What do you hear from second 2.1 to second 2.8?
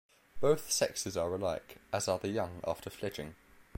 the young